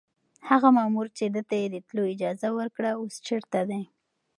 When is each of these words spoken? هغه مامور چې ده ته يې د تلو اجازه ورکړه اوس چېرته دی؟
هغه 0.49 0.67
مامور 0.77 1.07
چې 1.17 1.25
ده 1.35 1.41
ته 1.49 1.55
يې 1.61 1.67
د 1.73 1.77
تلو 1.87 2.03
اجازه 2.13 2.49
ورکړه 2.59 2.89
اوس 2.99 3.15
چېرته 3.27 3.59
دی؟ 3.69 3.81